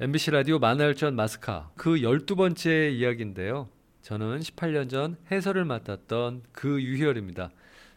[0.00, 3.68] MBC 라디오 만화열전 마스카 그 12번째 이야기인데요.
[4.02, 7.50] 저는 18년 전 해설을 맡았던 그 유희열입니다.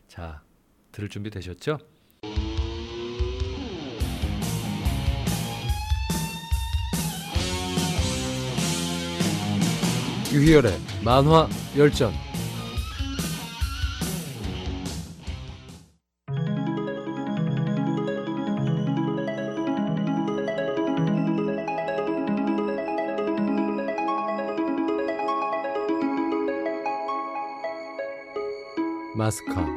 [0.08, 0.42] 자,
[0.92, 1.78] 들을 준비 되셨죠?
[10.34, 10.72] 유희열의
[11.06, 11.48] 만화
[11.78, 12.14] 열전
[29.14, 29.68] 마스카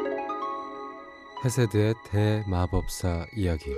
[1.44, 3.74] 헤세드의 대마법사 이야기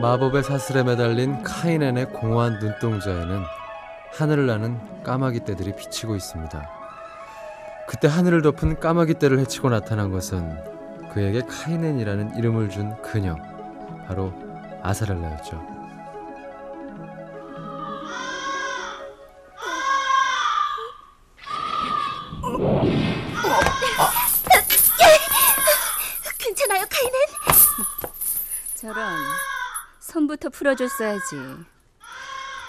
[0.00, 3.42] 마법의 사슬에 매달린 카이넨의 공허한 눈동자에는
[4.12, 6.83] 하늘을 나는 까마귀 떼들이 비치고 있습니다.
[7.86, 10.58] 그때 하늘을 덮은 까마귀 떼를 헤치고 나타난 것은
[11.12, 13.36] 그에게 카이넨이라는 이름을 준 그녀,
[14.06, 14.32] 바로
[14.82, 15.74] 아사렐라였죠.
[26.38, 27.20] 괜찮아요, 카이넨?
[28.74, 29.18] 저런
[30.00, 31.36] 손부터 풀어줬어야지.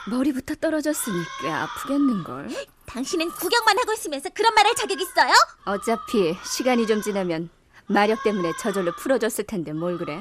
[0.10, 2.50] 머리부터 떨어졌으니 꽤 아프겠는걸.
[2.86, 5.32] 당신은 구경만 하고 있으면서 그런 말 할 자격 있어요?
[5.66, 7.50] 어차피 시간이 좀 지나면
[7.88, 10.20] 마력 때문에 저절로 풀어줬을 텐데 뭘 그래?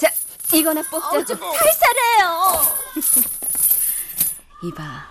[0.00, 0.08] 자,
[0.56, 1.24] 이거나 뽑자고.
[1.54, 2.62] 살살해요.
[4.64, 5.06] 이봐,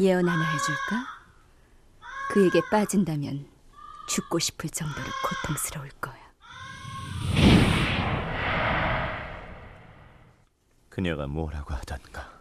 [0.00, 1.06] 예언 하나 해줄까?
[2.30, 3.46] 그에게 빠진다면
[4.08, 6.16] 죽고 싶을 정도로 고통스러울 거야.
[10.90, 12.37] 그녀가 뭐라고 하던가.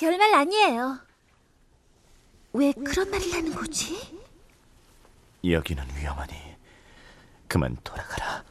[0.00, 0.98] 별말 아니에요.
[2.54, 4.18] 왜 그런 말을 하는 거지?
[5.44, 6.56] 여기는 위험하니
[7.46, 8.42] 그만 돌아가라.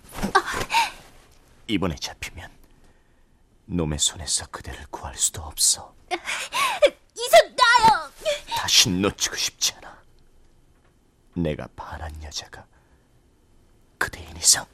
[1.65, 2.51] 이번에 잡히면
[3.65, 5.95] 놈의 손에서 그대를 구할 수도 없어.
[6.11, 8.11] 이손 놔요.
[8.55, 10.03] 다시 놓치고 싶지 않아.
[11.33, 12.63] 내가 반한 여자가
[13.97, 14.67] 그대인 이상.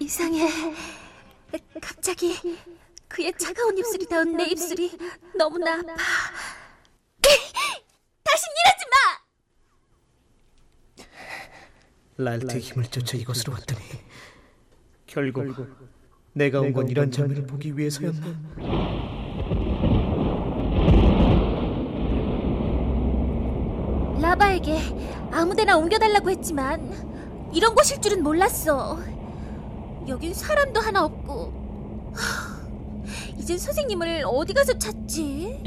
[0.00, 0.48] 이상해.
[1.78, 2.58] 갑자기
[3.06, 4.96] 그의 차가운 입술이 닿은 내 입술이
[5.36, 5.94] 너무나 아파.
[8.24, 8.96] 다신 이러지 마.
[12.16, 13.82] 랄트의 힘을 쫓아 이곳으로 왔더니
[15.22, 15.66] 결국
[16.34, 18.20] 내가 온 건 이런 장면을 보기 위해서였나?
[24.20, 24.78] 라바에게
[25.32, 28.98] 아무데나 옮겨달라고 했지만 이런 곳일 줄은 몰랐어.
[30.08, 32.12] 여긴 사람도 하나 없고.
[32.14, 32.66] 하,
[33.38, 35.62] 이젠 선생님을 어디 가서 찾지?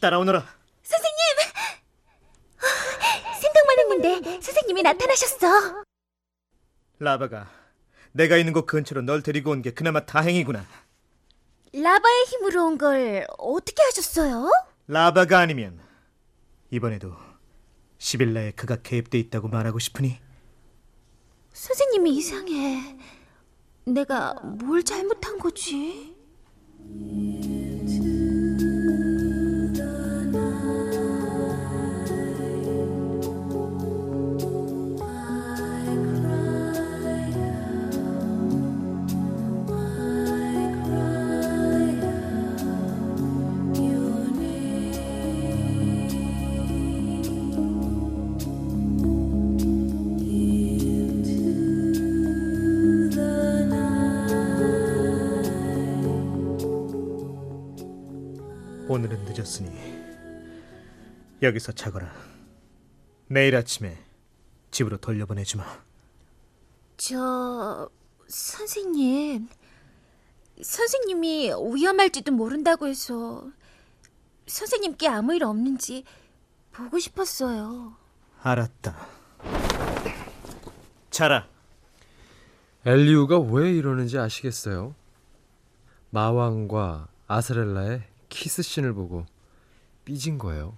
[0.00, 0.44] 따라오너라.
[0.82, 1.18] 선생님!
[3.40, 5.82] 생각만 했는데 선생님이 나타나셨어.
[7.06, 7.48] 라바가
[8.12, 10.64] 내가 있는 곳 근처로 널 데리고 온 게 그나마 다행이구나.
[11.74, 14.48] 라바의 힘으로 온 걸 어떻게 하셨어요?
[14.86, 15.80] 라바가 아니면
[16.70, 17.14] 이번에도
[17.98, 20.18] 시빌라에 그가 개입돼 있다고 말하고 싶으니
[21.52, 22.96] 선생님이 이상해.
[23.84, 26.14] 내가 뭘 잘못한 거지?
[59.42, 60.02] 늦었으니
[61.42, 62.12] 여기서 자거라.
[63.26, 63.98] 내일 아침에
[64.70, 65.64] 집으로 돌려보내주마.
[66.96, 67.90] 저
[68.28, 69.48] 선생님
[70.62, 73.50] 선생님이 위험할지도 모른다고 해서
[74.46, 76.04] 선생님께 아무 일 없는지
[76.70, 77.96] 보고 싶었어요.
[78.42, 79.06] 알았다.
[81.10, 81.48] 자라.
[82.84, 84.94] 엘리우가 왜 이러는지 아시겠어요?
[86.10, 89.26] 마왕과 아사렐라의 키스씬을 보고
[90.04, 90.76] 삐진 거예요.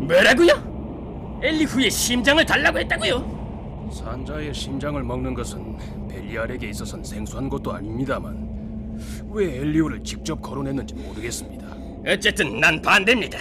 [0.00, 1.40] 뭐라고요?
[1.42, 3.90] 엘리후의 심장을 달라고 했다고요?
[3.92, 8.98] 산자의 심장을 먹는 것은 벨리알에게 있어선 생소한 것도 아닙니다만
[9.30, 11.66] 왜 엘리오를 직접 거론했는지 모르겠습니다.
[12.06, 13.38] 어쨌든 난 반대입니다.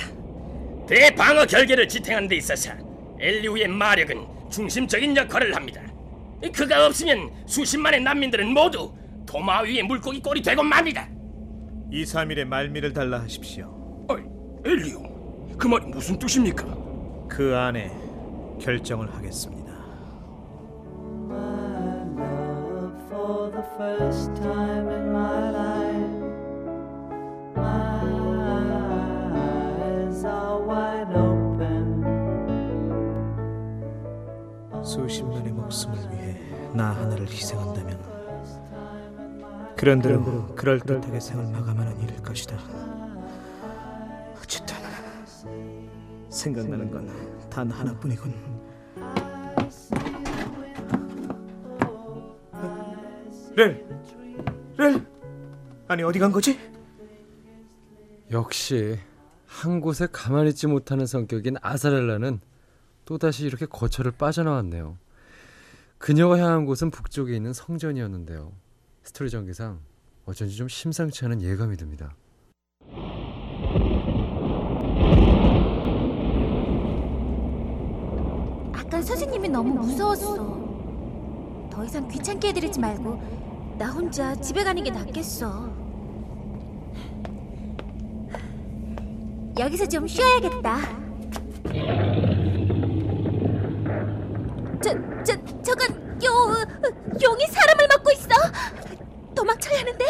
[0.88, 2.72] 대방어 결계를 지탱하는 데 있어서
[3.20, 5.82] 엘리후의 마력은 중심적인 역할을 합니다.
[6.54, 8.94] 그가 없으면 수십만의 난민들은 모두
[9.26, 11.08] 도마 위에 물고기 꼴이 되고 맙니다.
[11.92, 14.06] 2, 3일에 말미를 달라 하십시오.
[14.10, 14.24] 아이,
[14.66, 16.66] 엘리오, 그 말이 무슨 뜻입니까?
[17.28, 17.92] 그 안에
[18.60, 19.70] 결정을 하겠습니다.
[23.20, 23.64] for the
[34.90, 36.38] 수십만의 목숨을 위해
[36.74, 38.10] 나 하나를 희생한다면
[39.78, 42.58] 그런 대로 그럴듯하게 생을 마감하는 일일 것이다.
[44.42, 44.76] 어쨌든
[46.30, 48.34] 생각나는 건 단 하나뿐이군.
[53.56, 53.86] 렐,
[54.78, 55.06] 렐,
[55.88, 56.58] 아니 어디 간 거지?
[58.32, 58.98] 역시
[59.46, 62.40] 한 곳에 가만히 있지 못하는 성격인 아사렐라는
[63.10, 64.96] 또다시 이렇게 거처를 빠져나왔네요.
[65.98, 68.52] 그녀가 향한 곳은 북쪽에 있는 성전이었는데요.
[69.02, 69.80] 스토리 전개상
[70.26, 72.16] 어쩐지 좀 심상치 않은 예감이 듭니다.
[78.74, 81.70] 아까 선생님이 너무 무서웠어.
[81.72, 85.68] 더 이상 귀찮게 해드리지 말고 나 혼자 집에 가는 게 낫겠어.
[89.58, 91.00] 여기서 좀 쉬어야겠다.
[94.82, 95.34] 저, 저,
[96.40, 96.66] 저건 요,
[97.22, 98.30] 용이 사람을 먹고 있어.
[99.36, 100.06] 도망쳐야 하는데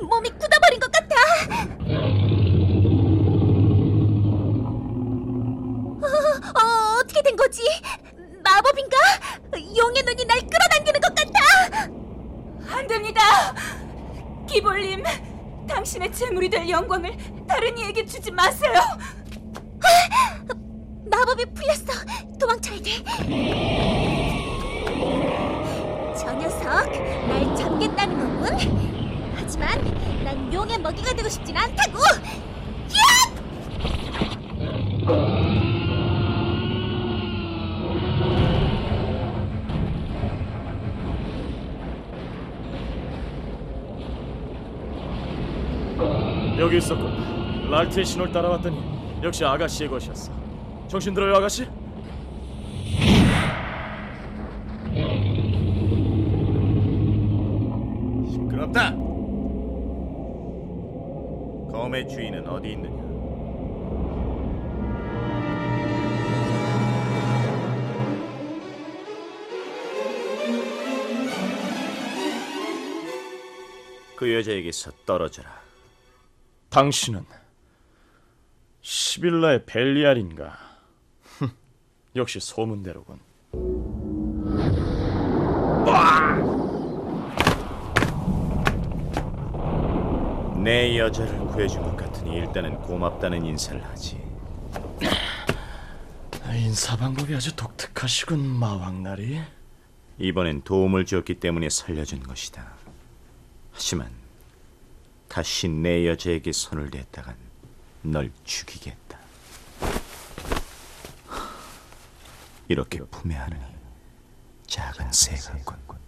[0.00, 1.14] 몸이 굳어버린 것 같아.
[6.00, 7.62] 어, 어, 어 떻게 된 거지?
[8.42, 8.96] 마법인가?
[9.76, 11.88] 용의 눈이 날 끌어당기는 것 같아.
[12.74, 13.20] 안 됩니다.
[14.48, 15.04] 기볼님,
[15.68, 17.14] 당신의 재물이 될 영광을
[17.46, 18.80] 다른 이에게 주지 마세요.
[21.10, 21.92] 마법이 풀렸어.
[22.40, 23.81] 도망쳐야 돼.
[28.42, 29.32] 거군.
[29.36, 29.68] 하지만
[30.24, 31.98] 난 용의 먹이가 되고 싶진 않다고.
[31.98, 33.32] 야!
[46.58, 47.70] 여기 있었군.
[47.70, 48.78] 랄트의 신호를 따라왔더니
[49.22, 50.32] 역시 아가씨의 것이었어.
[50.88, 51.66] 정신 들어요, 아가씨?
[58.72, 58.96] 시끄럽다.
[61.70, 63.02] 검의 주인은 어디 있느냐?
[74.16, 75.60] 그 여자에게서 떨어져라.
[76.70, 77.24] 당신은
[78.80, 80.58] 시빌라의 벨리알인가?
[82.16, 83.31] 역시 소문대로군.
[90.62, 94.22] 내 여자를 구해준 것 같으니 일단은 고맙다는 인사를 하지.
[96.54, 99.40] 인사 방법이 아주 독특하시군, 마왕나리.
[100.18, 102.74] 이번엔 도움을 주었기 때문에 살려준 것이다.
[103.72, 104.10] 하지만
[105.26, 107.34] 다시 내 여자에게 손을 댔다간
[108.02, 109.18] 널 죽이겠다.
[112.68, 113.60] 이렇게 품에 안으니
[114.68, 115.98] 작은 새 같군.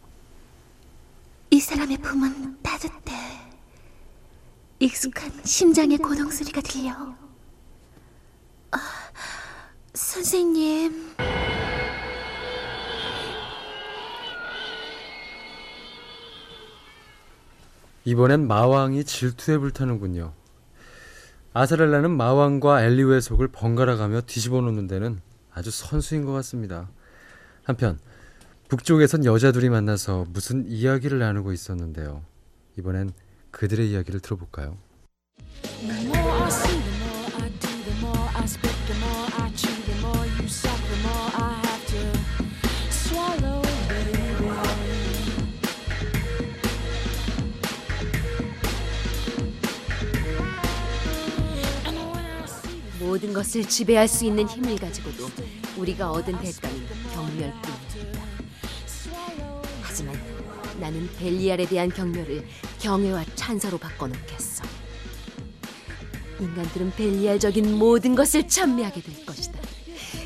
[1.50, 3.53] 이 사람의 품은 따뜻해.
[4.84, 6.92] 익숙한 심장의 고동 소리가 들려.
[8.70, 8.78] 아,
[9.94, 11.14] 선생님.
[18.04, 20.34] 이번엔 마왕이 질투에 불타는군요.
[21.54, 25.22] 아사렐라는 마왕과 엘리오의 속을 번갈아 가며 뒤집어 놓는 데는
[25.54, 26.90] 아주 선수인 것 같습니다.
[27.62, 27.98] 한편
[28.68, 32.22] 북쪽에선 여자 둘이 만나서 무슨 이야기를 나누고 있었는데요.
[32.76, 33.14] 이번엔
[33.54, 34.76] 그들의 이야기를 들어볼까요?
[52.98, 55.28] 모든 것을 지배할 수 있는 힘을 가지고도
[55.76, 58.24] 우리가 얻은 대가는 경멸뿐입니다.
[59.80, 60.16] 하지만
[60.80, 62.44] 나는 벨리알에 대한 경멸을
[62.88, 64.62] 경외와 찬사로 바꿔놓겠어.
[66.38, 69.58] 인간들은 벨리알적인 모든 것을 찬미하게 될 것이다.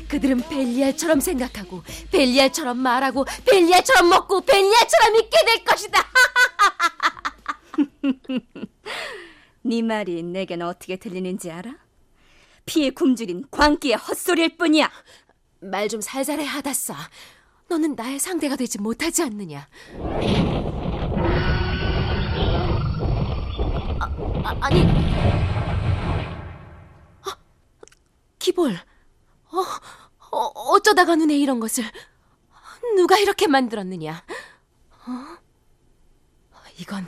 [0.09, 6.05] 그들은 벨리알처럼 생각하고 벨리알처럼 말하고 벨리알처럼 먹고 벨리알처럼 있게 될 것이다.
[9.63, 11.75] 네 말이 내겐 어떻게 들리는지 알아?
[12.65, 14.91] 피에 굶주린 광기의 헛소리일 뿐이야.
[15.61, 16.93] 말 좀 살살해 하다싸.
[17.69, 19.67] 너는 나의 상대가 되지 못하지 않느냐?
[24.49, 24.81] 아, 아, 니
[27.21, 27.37] 아,
[28.39, 28.73] 기볼.
[29.51, 29.59] 어,
[30.31, 30.37] 어,
[30.71, 31.83] 어쩌다가 눈에 이런 것을
[32.95, 34.23] 누가 이렇게 만들었느냐?
[35.05, 35.37] 어?
[36.79, 37.05] 이건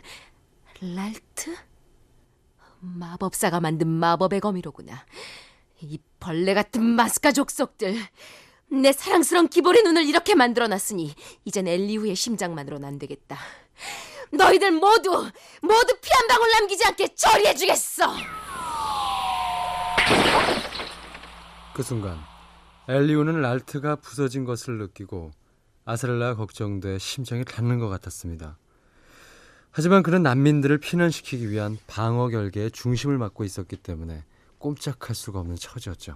[0.82, 1.56] 랄트?
[2.80, 5.04] 마법사가 만든 마법의 거미로구나.
[5.82, 7.96] 이 벌레 같은 마스카 족속들.
[8.70, 13.40] 내 사랑스러운 기볼의 눈을 이렇게 만들어놨으니 이젠 엘리후의 심장만으로는 안 되겠다.
[14.32, 15.12] 너희들 모두
[15.62, 18.14] 모두 피 한 방울 남기지 않게 처리해 주겠어.
[21.74, 22.18] 그 순간
[22.88, 25.32] 엘리오는 랄트가 부서진 것을 느끼고
[25.86, 28.58] 아스렐라가 걱정돼 심장이 닿는 것 같았습니다.
[29.72, 34.26] 하지만 그는 난민들을 피난시키기 위한 방어 결계의 중심을 맡고 있었기 때문에
[34.60, 36.16] 꼼짝할 수가 없는 처지였죠.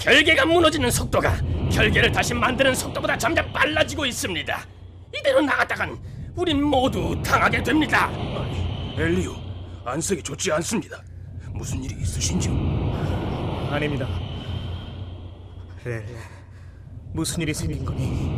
[0.00, 1.36] 결계가 무너지는 속도가
[1.70, 4.66] 결계를 다시 만드는 속도보다 점점 빨라지고 있습니다.
[5.14, 5.98] 이대로 나갔다간
[6.34, 8.10] 우린 모두 당하게 됩니다.
[8.96, 9.34] 엘리오,
[9.84, 11.02] 안색이 좋지 않습니다.
[11.52, 12.52] 무슨 일이 있으신지요?
[13.70, 14.08] 아닙니다.
[15.84, 16.02] 렐,
[17.12, 18.30] 무슨 일이 생긴 거니?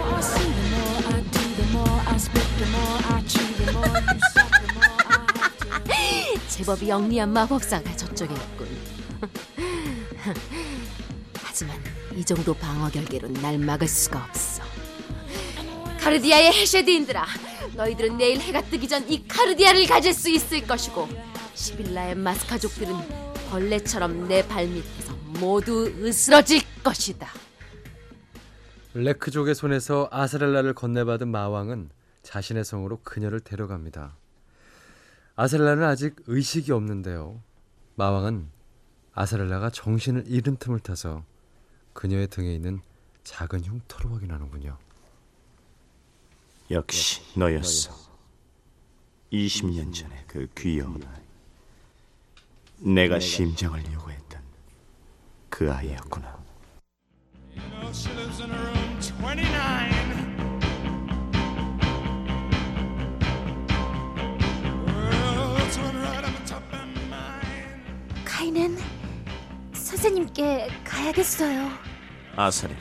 [6.48, 8.68] 제법 영리한 마법사가 저쪽에 있군.
[11.42, 11.78] 하지만
[12.14, 14.62] 이 정도 방어 결계로는 날 막을 수가 없어.
[16.00, 17.26] 카르디아의 해쉐드인들아,
[17.76, 21.08] 너희들은 내일 해가 뜨기 전 이 카르디아를 가질 수 있을 것이고,
[21.54, 22.94] 시빌라의 마스카족들은
[23.50, 27.28] 벌레처럼 내 발밑에서 모두 으스러질 것이다.
[28.94, 31.90] 레크족의 손에서 아스렐라를 건네받은 마왕은
[32.22, 34.16] 자신의 성으로 그녀를 데려갑니다.
[35.36, 37.42] 아스렐라는 아직 의식이 없는데요.
[37.96, 38.48] 마왕은
[39.14, 41.24] 아스렐라가 정신을 잃은 틈을 타서
[41.92, 42.80] 그녀의 등에 있는
[43.24, 44.78] 작은 흉터를 확인하는군요.
[46.70, 47.92] 역시 너였어.
[49.32, 51.20] 20년 전에 그 귀여운 아이.
[52.78, 54.42] 내가 심장을 요구했던
[55.48, 56.40] 그 아이였구나.
[57.54, 59.90] You know, she lives in room 29.
[64.86, 68.24] Well, it's one right on the top of mine.
[68.24, 68.76] 카이는
[70.00, 71.68] 선생님께 가야겠어요.
[72.34, 72.78] 아사렐라,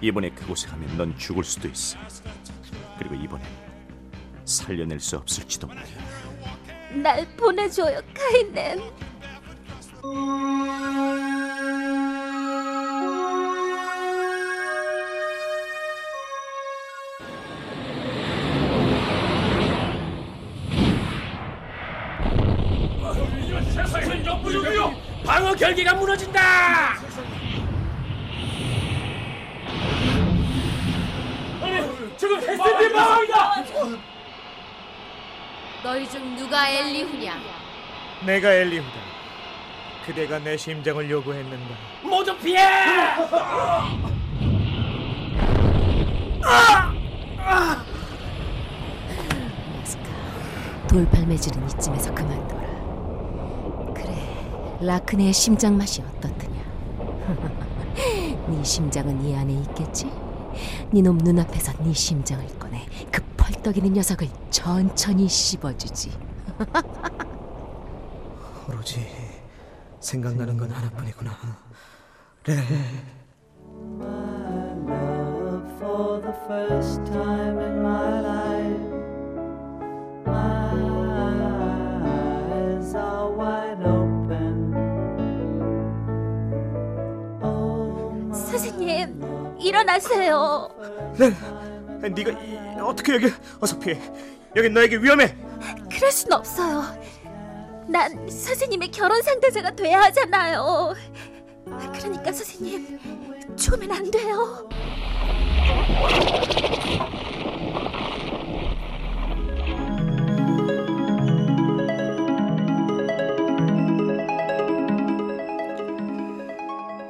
[0.00, 1.98] 이번에 그곳에 가면 넌 죽을 수도 있어.
[2.98, 3.46] 그리고 이번엔
[4.46, 5.82] 살려낼 수 없을지도 몰라.
[6.94, 8.80] 날 보내줘요, 카이는.
[25.70, 26.40] 결계가 무너진다.
[32.16, 33.54] 지금 헤스틴 방어이다.
[35.82, 37.34] 너희 중 누가 엘리후냐?
[38.26, 38.98] 내가 엘리후다.
[40.04, 41.74] 그대가 내 심장을 요구했는가?
[42.02, 42.66] 모두 피해.
[49.78, 50.02] 마스카,
[50.88, 52.59] 돌팔매질은 이쯤에서 그만둬
[54.80, 54.98] 라.
[54.98, 56.60] 라크네의 심장 맛이 어떻더냐?
[58.48, 60.10] 네 심장은 이 안에 있겠지?
[60.90, 66.10] 네놈 눈앞에서 네 심장을 꺼내 그 펄떡이는 녀석을 천천히 씹어주지.
[68.68, 69.06] 오로지
[70.00, 71.30] 생각나는 건 하나뿐이구나.
[72.46, 72.56] 렐,
[73.98, 74.08] my
[74.88, 78.59] love for the first time in my life.
[88.60, 90.68] 선생님, 일어나세요.
[91.16, 91.34] 렐,
[92.12, 93.98] 네가 이, 어떻게 여기 어서 피해.
[94.54, 95.34] 여긴 너에게 위험해.
[95.90, 96.84] 그럴 순 없어요.
[97.88, 100.94] 난 선생님의 결혼 상대자가 돼야 하잖아요.
[101.64, 102.98] 그러니까 선생님,
[103.56, 104.68] 죽으면 안 돼요.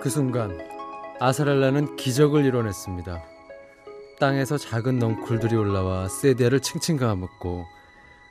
[0.00, 0.69] 그 순간
[1.22, 3.22] 아사렐라는 기적을 이뤄냈습니다.
[4.18, 7.66] 땅에서 작은 넝쿨들이 올라와 세디아를 칭칭 감았고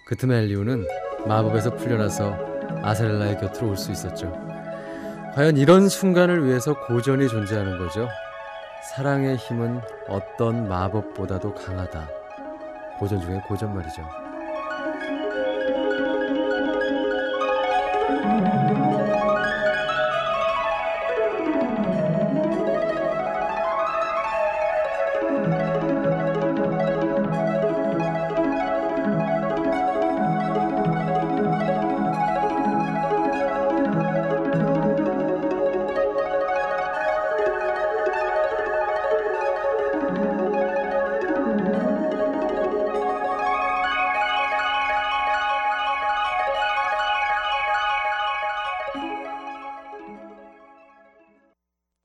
[0.08, 0.88] 그 틈에 엘리우는
[1.28, 2.36] 마법에서 풀려나서
[2.82, 4.34] 아사렐라의 곁으로 올 수 있었죠.
[5.36, 8.08] 과연 이런 순간을 위해서 고전이 존재하는 거죠.
[8.96, 12.10] 사랑의 힘은 어떤 마법보다도 강하다.
[12.98, 14.02] 고전 중에 고전 말이죠.